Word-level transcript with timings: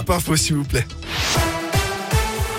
Parfois, 0.00 0.38
s'il 0.38 0.56
vous 0.56 0.64
plaît. 0.64 0.86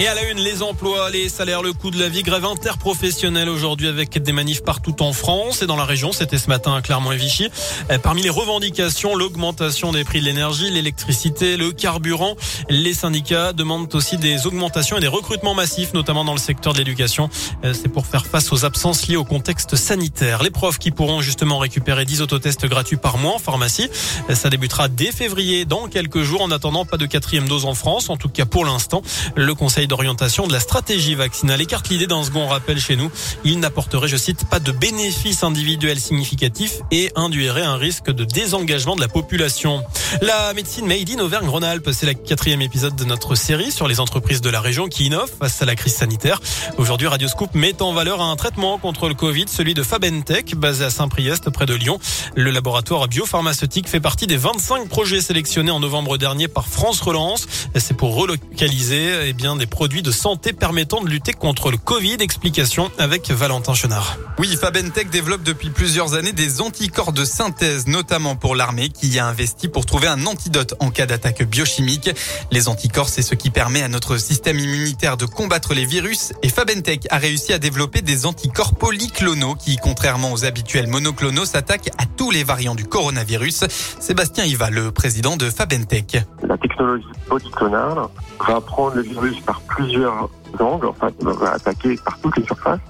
Et 0.00 0.08
à 0.08 0.14
la 0.14 0.28
une, 0.28 0.38
les 0.38 0.60
emplois, 0.60 1.08
les 1.10 1.28
salaires, 1.28 1.62
le 1.62 1.72
coût 1.72 1.92
de 1.92 2.00
la 2.00 2.08
vie, 2.08 2.24
grève 2.24 2.44
interprofessionnelle 2.44 3.48
aujourd'hui 3.48 3.86
avec 3.86 4.20
des 4.20 4.32
manifs 4.32 4.64
partout 4.64 5.00
en 5.04 5.12
France 5.12 5.62
et 5.62 5.66
dans 5.66 5.76
la 5.76 5.84
région. 5.84 6.10
C'était 6.10 6.36
ce 6.36 6.48
matin 6.48 6.74
à 6.74 6.82
Clermont 6.82 7.12
et 7.12 7.16
Vichy. 7.16 7.48
Euh, 7.92 7.98
parmi 7.98 8.20
les 8.20 8.28
revendications, 8.28 9.14
l'augmentation 9.14 9.92
des 9.92 10.02
prix 10.02 10.18
de 10.18 10.24
l'énergie, 10.24 10.68
l'électricité, 10.68 11.56
le 11.56 11.70
carburant. 11.70 12.34
Les 12.68 12.92
syndicats 12.92 13.52
demandent 13.52 13.94
aussi 13.94 14.16
des 14.16 14.48
augmentations 14.48 14.96
et 14.96 15.00
des 15.00 15.06
recrutements 15.06 15.54
massifs, 15.54 15.94
notamment 15.94 16.24
dans 16.24 16.32
le 16.32 16.40
secteur 16.40 16.72
de 16.72 16.78
l'éducation. 16.78 17.30
Euh, 17.64 17.72
c'est 17.72 17.88
pour 17.88 18.06
faire 18.06 18.26
face 18.26 18.52
aux 18.52 18.64
absences 18.64 19.06
liées 19.06 19.14
au 19.14 19.24
contexte 19.24 19.76
sanitaire. 19.76 20.42
Les 20.42 20.50
profs 20.50 20.78
qui 20.78 20.90
pourront 20.90 21.20
justement 21.20 21.58
récupérer 21.58 22.04
10 22.04 22.20
autotests 22.20 22.66
gratuits 22.66 22.96
par 22.96 23.16
mois 23.16 23.34
en 23.34 23.38
pharmacie. 23.38 23.88
Euh, 24.28 24.34
ça 24.34 24.50
débutera 24.50 24.88
dès 24.88 25.12
février, 25.12 25.64
dans 25.64 25.86
quelques 25.86 26.22
jours. 26.22 26.42
En 26.42 26.50
attendant, 26.50 26.84
pas 26.84 26.96
de 26.96 27.06
quatrième 27.06 27.46
dose 27.46 27.64
en 27.64 27.74
France, 27.74 28.10
en 28.10 28.16
tout 28.16 28.28
cas 28.28 28.44
pour 28.44 28.64
l'instant. 28.64 29.00
Le 29.36 29.54
Conseil 29.54 29.83
d'orientation 29.86 30.46
de 30.46 30.52
la 30.52 30.60
stratégie 30.60 31.14
vaccinale 31.14 31.60
écarte 31.60 31.88
l'idée 31.88 32.06
d'un 32.06 32.22
second 32.22 32.46
rappel 32.46 32.80
chez 32.80 32.96
nous. 32.96 33.10
Il 33.44 33.60
n'apporterait, 33.60 34.08
je 34.08 34.16
cite, 34.16 34.48
pas 34.48 34.60
de 34.60 34.72
bénéfices 34.72 35.42
individuels 35.42 36.00
significatifs 36.00 36.80
et 36.90 37.10
induirait 37.16 37.62
un 37.62 37.76
risque 37.76 38.10
de 38.10 38.24
désengagement 38.24 38.96
de 38.96 39.00
la 39.00 39.08
population. 39.08 39.82
La 40.22 40.52
médecine 40.54 40.86
made 40.86 41.10
in 41.10 41.18
Auvergne-Rhône-Alpes, 41.18 41.90
c'est 41.92 42.06
la 42.06 42.14
quatrième 42.14 42.62
épisode 42.62 42.96
de 42.96 43.04
notre 43.04 43.34
série 43.34 43.72
sur 43.72 43.88
les 43.88 44.00
entreprises 44.00 44.40
de 44.40 44.50
la 44.50 44.60
région 44.60 44.88
qui 44.88 45.06
innovent 45.06 45.32
face 45.38 45.60
à 45.62 45.64
la 45.64 45.74
crise 45.74 45.94
sanitaire. 45.94 46.40
Aujourd'hui, 46.78 47.06
Radioscoop 47.06 47.54
met 47.54 47.82
en 47.82 47.92
valeur 47.92 48.20
un 48.20 48.36
traitement 48.36 48.78
contre 48.78 49.08
le 49.08 49.14
Covid, 49.14 49.46
celui 49.48 49.74
de 49.74 49.82
Fabentech, 49.82 50.54
basé 50.54 50.84
à 50.84 50.90
Saint-Priest, 50.90 51.50
près 51.50 51.66
de 51.66 51.74
Lyon. 51.74 51.98
Le 52.34 52.50
laboratoire 52.50 53.08
biopharmaceutique 53.08 53.88
fait 53.88 54.00
partie 54.00 54.26
des 54.26 54.36
25 54.36 54.88
projets 54.88 55.20
sélectionnés 55.20 55.70
en 55.70 55.80
novembre 55.80 56.18
dernier 56.18 56.48
par 56.48 56.66
France 56.66 57.00
Relance. 57.00 57.46
C'est 57.76 57.96
pour 57.96 58.14
relocaliser 58.14 59.28
eh 59.28 59.32
bien, 59.32 59.56
des 59.56 59.66
produits 59.74 60.02
de 60.02 60.12
santé 60.12 60.52
permettant 60.52 61.02
de 61.02 61.08
lutter 61.08 61.32
contre 61.32 61.72
le 61.72 61.76
Covid. 61.76 62.18
Explication 62.20 62.92
avec 62.96 63.32
Valentin 63.32 63.74
Chenard. 63.74 64.18
Oui, 64.38 64.56
Fabentech 64.56 65.10
développe 65.10 65.42
depuis 65.42 65.68
plusieurs 65.70 66.14
années 66.14 66.32
des 66.32 66.60
anticorps 66.60 67.12
de 67.12 67.24
synthèse, 67.24 67.88
notamment 67.88 68.36
pour 68.36 68.54
l'armée 68.54 68.88
qui 68.90 69.08
y 69.08 69.18
a 69.18 69.26
investi 69.26 69.66
pour 69.66 69.84
trouver 69.84 70.06
un 70.06 70.26
antidote 70.26 70.74
en 70.78 70.90
cas 70.90 71.06
d'attaque 71.06 71.42
biochimique. 71.42 72.08
Les 72.52 72.68
anticorps, 72.68 73.08
c'est 73.08 73.22
ce 73.22 73.34
qui 73.34 73.50
permet 73.50 73.82
à 73.82 73.88
notre 73.88 74.16
système 74.16 74.60
immunitaire 74.60 75.16
de 75.16 75.26
combattre 75.26 75.74
les 75.74 75.84
virus 75.84 76.32
et 76.44 76.50
Fabentech 76.50 77.08
a 77.10 77.18
réussi 77.18 77.52
à 77.52 77.58
développer 77.58 78.00
des 78.00 78.26
anticorps 78.26 78.76
polyclonaux 78.76 79.56
qui, 79.56 79.76
contrairement 79.76 80.32
aux 80.32 80.44
habituels 80.44 80.86
monoclonaux, 80.86 81.46
s'attaquent 81.46 81.90
à 81.98 82.06
tous 82.06 82.30
les 82.30 82.44
variants 82.44 82.76
du 82.76 82.84
coronavirus. 82.84 83.64
Sébastien 83.98 84.44
Iva, 84.44 84.70
le 84.70 84.92
président 84.92 85.36
de 85.36 85.50
Fabentech. 85.50 86.18
La 86.44 86.56
technologie 86.58 87.04
polyclonale 87.28 87.98
va 88.46 88.60
prendre 88.60 88.94
le 88.94 89.02
virus 89.02 89.40
par 89.40 89.63
plusieurs 89.74 90.30
angles, 90.60 90.86
enfin, 90.86 91.08
va 91.20 91.52
attaquer 91.52 91.96
par 92.04 92.18
toutes 92.20 92.36
les 92.36 92.44
surfaces 92.44 92.80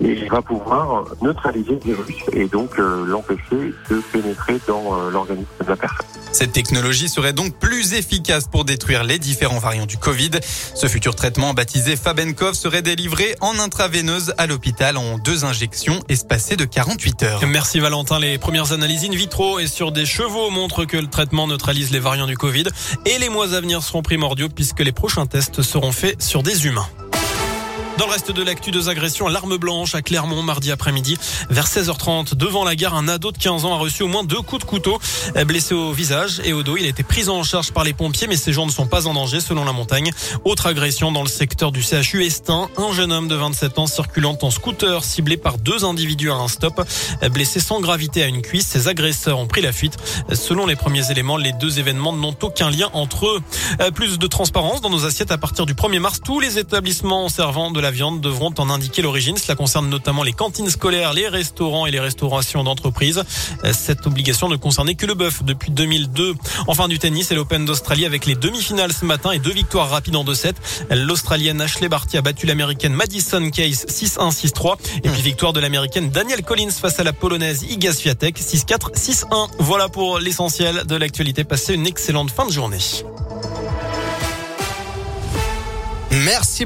et 0.00 0.28
va 0.28 0.42
pouvoir 0.42 1.04
neutraliser 1.22 1.72
le 1.72 1.94
virus 1.94 2.16
et 2.32 2.46
donc 2.46 2.78
euh, 2.78 3.04
l'empêcher 3.06 3.74
de 3.90 4.02
pénétrer 4.12 4.58
dans 4.66 4.94
euh, 4.94 5.10
l'organisme 5.10 5.48
de 5.60 5.68
la 5.68 5.76
personne. 5.76 6.06
Cette 6.32 6.52
technologie 6.52 7.08
serait 7.08 7.32
donc 7.32 7.58
plus 7.58 7.94
efficace 7.94 8.46
pour 8.48 8.64
détruire 8.64 9.02
les 9.02 9.18
différents 9.18 9.58
variants 9.58 9.86
du 9.86 9.96
Covid. 9.96 10.30
Ce 10.74 10.86
futur 10.86 11.14
traitement 11.14 11.54
baptisé 11.54 11.96
Fabenkov 11.96 12.54
serait 12.54 12.82
délivré 12.82 13.34
en 13.40 13.58
intraveineuse 13.58 14.34
à 14.38 14.46
l'hôpital 14.46 14.96
en 14.96 15.18
deux 15.18 15.44
injections 15.44 16.00
espacées 16.08 16.56
de 16.56 16.64
48 16.64 17.22
heures. 17.22 17.46
Merci 17.46 17.80
Valentin. 17.80 18.18
Les 18.18 18.38
premières 18.38 18.72
analyses 18.72 19.04
in 19.04 19.10
vitro 19.10 19.58
et 19.58 19.66
sur 19.66 19.90
des 19.90 20.06
chevaux 20.06 20.50
montrent 20.50 20.84
que 20.84 20.96
le 20.96 21.08
traitement 21.08 21.46
neutralise 21.46 21.90
les 21.90 22.00
variants 22.00 22.26
du 22.26 22.36
Covid 22.36 22.64
et 23.06 23.18
les 23.18 23.28
mois 23.28 23.54
à 23.54 23.60
venir 23.60 23.82
seront 23.82 24.02
primordiaux 24.02 24.48
puisque 24.48 24.80
les 24.80 24.92
prochains 24.92 25.26
tests 25.26 25.62
seront 25.62 25.92
faits 25.92 26.20
sur 26.22 26.42
des 26.42 26.66
humains. 26.66 26.86
Dans 27.98 28.06
le 28.06 28.12
reste 28.12 28.30
de 28.30 28.44
l'actu, 28.44 28.70
deux 28.70 28.88
agressions 28.88 29.26
à 29.26 29.30
l'arme 29.30 29.56
blanche 29.56 29.96
à 29.96 30.02
Clermont 30.02 30.40
mardi 30.40 30.70
après-midi. 30.70 31.18
Vers 31.50 31.66
16h30, 31.66 32.36
devant 32.36 32.64
la 32.64 32.76
gare, 32.76 32.94
un 32.94 33.08
ado 33.08 33.32
de 33.32 33.38
15 33.38 33.64
ans 33.64 33.74
a 33.74 33.76
reçu 33.76 34.04
au 34.04 34.06
moins 34.06 34.22
deux 34.22 34.40
coups 34.40 34.62
de 34.62 34.68
couteau. 34.68 35.00
Blessé 35.46 35.74
au 35.74 35.90
visage 35.90 36.40
et 36.44 36.52
au 36.52 36.62
dos, 36.62 36.76
il 36.76 36.84
a 36.84 36.88
été 36.88 37.02
pris 37.02 37.28
en 37.28 37.42
charge 37.42 37.72
par 37.72 37.82
les 37.82 37.94
pompiers, 37.94 38.28
mais 38.28 38.36
ses 38.36 38.52
gens 38.52 38.66
ne 38.66 38.70
sont 38.70 38.86
pas 38.86 39.08
en 39.08 39.14
danger 39.14 39.40
selon 39.40 39.64
la 39.64 39.72
montagne. 39.72 40.12
Autre 40.44 40.66
agression 40.66 41.10
dans 41.10 41.22
le 41.22 41.28
secteur 41.28 41.72
du 41.72 41.82
CHU 41.82 42.24
Estin. 42.24 42.68
Un 42.76 42.92
jeune 42.92 43.10
homme 43.10 43.26
de 43.26 43.34
27 43.34 43.80
ans 43.80 43.88
circulant 43.88 44.38
en 44.42 44.50
scooter 44.52 45.02
ciblé 45.02 45.36
par 45.36 45.58
deux 45.58 45.84
individus 45.84 46.30
à 46.30 46.34
un 46.34 46.46
stop. 46.46 46.80
Blessé 47.32 47.58
sans 47.58 47.80
gravité 47.80 48.22
à 48.22 48.28
une 48.28 48.42
cuisse, 48.42 48.68
ses 48.68 48.86
agresseurs 48.86 49.40
ont 49.40 49.48
pris 49.48 49.60
la 49.60 49.72
fuite. 49.72 49.96
Selon 50.32 50.66
les 50.66 50.76
premiers 50.76 51.10
éléments, 51.10 51.36
les 51.36 51.52
deux 51.52 51.80
événements 51.80 52.12
n'ont 52.12 52.36
aucun 52.42 52.70
lien 52.70 52.90
entre 52.92 53.26
eux. 53.26 53.40
Plus 53.92 54.20
de 54.20 54.26
transparence 54.28 54.82
dans 54.82 54.90
nos 54.90 55.04
assiettes 55.04 55.32
à 55.32 55.38
partir 55.38 55.66
du 55.66 55.74
1er 55.74 55.98
mars. 55.98 56.20
Tous 56.24 56.38
les 56.38 56.60
établissements 56.60 57.28
servant 57.28 57.72
de 57.72 57.80
la 57.80 57.87
viande 57.90 58.20
devront 58.20 58.52
en 58.58 58.70
indiquer 58.70 59.02
l'origine. 59.02 59.36
Cela 59.36 59.54
concerne 59.54 59.88
notamment 59.88 60.22
les 60.22 60.32
cantines 60.32 60.70
scolaires, 60.70 61.12
les 61.12 61.28
restaurants 61.28 61.86
et 61.86 61.90
les 61.90 62.00
restaurations 62.00 62.64
d'entreprise. 62.64 63.22
Cette 63.72 64.06
obligation 64.06 64.48
ne 64.48 64.56
concernait 64.56 64.94
que 64.94 65.06
le 65.06 65.14
bœuf 65.14 65.42
depuis 65.42 65.70
2002. 65.70 66.34
Enfin 66.66 66.88
du 66.88 66.98
tennis 66.98 67.30
et 67.30 67.34
l'Open 67.34 67.64
d'Australie 67.64 68.06
avec 68.06 68.26
les 68.26 68.34
demi-finales 68.34 68.92
ce 68.92 69.04
matin 69.04 69.32
et 69.32 69.38
deux 69.38 69.52
victoires 69.52 69.90
rapides 69.90 70.16
en 70.16 70.24
2-7. 70.24 70.54
L'Australienne 70.90 71.60
Ashley 71.60 71.88
Barty 71.88 72.16
a 72.16 72.22
battu 72.22 72.46
l'Américaine 72.46 72.92
Madison 72.92 73.50
Case 73.50 73.86
6-1, 73.88 74.32
6-3. 74.32 74.76
Et 75.04 75.08
puis 75.08 75.22
victoire 75.22 75.52
de 75.52 75.60
l'Américaine 75.60 76.10
Daniel 76.10 76.42
Collins 76.42 76.70
face 76.70 76.98
à 77.00 77.04
la 77.04 77.12
Polonaise 77.12 77.62
Iga 77.62 77.92
Swiatek 77.92 78.38
6-4, 78.38 78.94
6-1. 78.94 79.48
Voilà 79.58 79.88
pour 79.88 80.18
l'essentiel 80.18 80.84
de 80.86 80.96
l'actualité. 80.96 81.44
Passez 81.44 81.74
une 81.74 81.86
excellente 81.86 82.30
fin 82.30 82.46
de 82.46 82.52
journée. 82.52 82.78
Merci 86.10 86.64